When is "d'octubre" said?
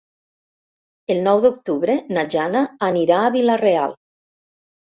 1.43-1.99